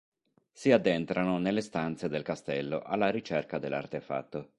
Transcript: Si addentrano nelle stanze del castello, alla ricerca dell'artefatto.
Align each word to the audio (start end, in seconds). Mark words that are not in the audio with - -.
Si 0.51 0.71
addentrano 0.71 1.37
nelle 1.37 1.61
stanze 1.61 2.09
del 2.09 2.23
castello, 2.23 2.81
alla 2.81 3.11
ricerca 3.11 3.59
dell'artefatto. 3.59 4.49